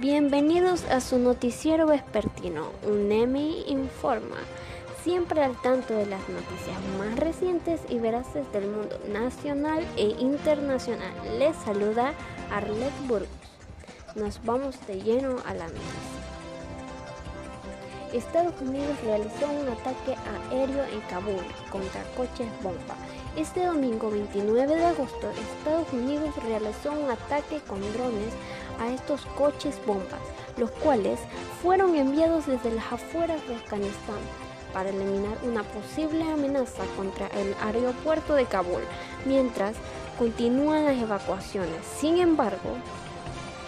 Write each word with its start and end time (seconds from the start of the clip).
Bienvenidos 0.00 0.84
a 0.84 1.00
su 1.00 1.18
noticiero 1.18 1.88
vespertino, 1.88 2.70
UNEMI 2.88 3.64
Informa, 3.66 4.36
siempre 5.02 5.42
al 5.42 5.60
tanto 5.60 5.92
de 5.92 6.06
las 6.06 6.20
noticias 6.28 6.78
más 7.00 7.18
recientes 7.18 7.80
y 7.88 7.98
veraces 7.98 8.46
del 8.52 8.68
mundo 8.68 8.96
nacional 9.08 9.84
e 9.96 10.14
internacional. 10.20 11.10
Les 11.40 11.56
saluda 11.56 12.14
Arlet 12.52 12.92
Burgos. 13.08 13.28
Nos 14.14 14.40
vamos 14.44 14.76
de 14.86 15.02
lleno 15.02 15.38
a 15.44 15.54
la 15.54 15.64
noticia. 15.64 16.17
Estados 18.12 18.54
Unidos 18.60 18.96
realizó 19.04 19.46
un 19.48 19.68
ataque 19.68 20.16
aéreo 20.50 20.84
en 20.84 21.00
Kabul 21.10 21.44
contra 21.70 22.02
coches 22.16 22.48
bomba. 22.62 22.94
Este 23.36 23.66
domingo 23.66 24.10
29 24.10 24.76
de 24.76 24.84
agosto, 24.84 25.30
Estados 25.30 25.92
Unidos 25.92 26.34
realizó 26.44 26.92
un 26.92 27.10
ataque 27.10 27.60
con 27.66 27.80
drones 27.92 28.32
a 28.80 28.90
estos 28.90 29.26
coches 29.36 29.78
bombas, 29.86 30.20
los 30.56 30.70
cuales 30.70 31.20
fueron 31.62 31.94
enviados 31.94 32.46
desde 32.46 32.70
las 32.72 32.92
afueras 32.92 33.46
de 33.46 33.56
Afganistán 33.56 34.18
para 34.72 34.90
eliminar 34.90 35.36
una 35.44 35.62
posible 35.62 36.22
amenaza 36.22 36.84
contra 36.96 37.26
el 37.28 37.54
aeropuerto 37.62 38.34
de 38.34 38.46
Kabul, 38.46 38.82
mientras 39.24 39.76
continúan 40.18 40.84
las 40.84 40.96
evacuaciones. 40.96 41.84
Sin 41.98 42.18
embargo, 42.18 42.76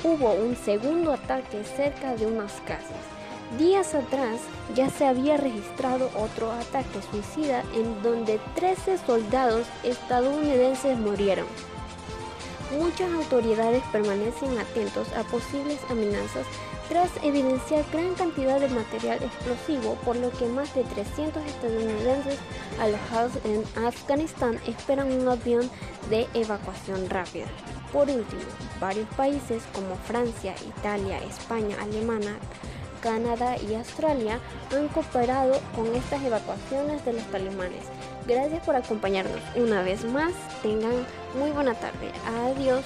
hubo 0.02 0.32
un 0.32 0.56
segundo 0.56 1.12
ataque 1.12 1.62
cerca 1.64 2.16
de 2.16 2.26
unas 2.26 2.52
casas. 2.66 3.19
Días 3.58 3.94
atrás 3.96 4.40
ya 4.76 4.88
se 4.90 5.04
había 5.04 5.36
registrado 5.36 6.08
otro 6.16 6.52
ataque 6.52 7.00
suicida 7.10 7.64
en 7.74 8.00
donde 8.00 8.38
13 8.54 8.98
soldados 8.98 9.66
estadounidenses 9.82 10.96
murieron. 10.96 11.46
Muchas 12.78 13.12
autoridades 13.12 13.82
permanecen 13.90 14.56
atentos 14.56 15.08
a 15.14 15.24
posibles 15.24 15.80
amenazas 15.90 16.46
tras 16.88 17.10
evidenciar 17.24 17.84
gran 17.92 18.14
cantidad 18.14 18.60
de 18.60 18.68
material 18.68 19.18
explosivo, 19.20 19.96
por 20.04 20.14
lo 20.14 20.30
que 20.30 20.46
más 20.46 20.72
de 20.74 20.84
300 20.84 21.44
estadounidenses 21.46 22.38
alojados 22.80 23.32
en 23.44 23.84
Afganistán 23.84 24.60
esperan 24.68 25.10
un 25.12 25.28
avión 25.28 25.68
de 26.08 26.28
evacuación 26.34 27.10
rápida. 27.10 27.46
Por 27.92 28.08
último, 28.08 28.42
varios 28.80 29.08
países 29.16 29.64
como 29.72 29.96
Francia, 29.96 30.54
Italia, 30.78 31.18
España, 31.18 31.76
Alemania, 31.80 32.36
Canadá 33.02 33.56
y 33.56 33.74
Australia 33.74 34.38
han 34.74 34.88
cooperado 34.88 35.60
con 35.74 35.94
estas 35.94 36.22
evacuaciones 36.22 37.04
de 37.04 37.14
los 37.14 37.24
talemanes. 37.24 37.84
Gracias 38.26 38.64
por 38.64 38.76
acompañarnos 38.76 39.40
una 39.56 39.82
vez 39.82 40.04
más. 40.04 40.32
Tengan 40.62 41.06
muy 41.38 41.50
buena 41.50 41.74
tarde. 41.74 42.12
Adiós. 42.44 42.84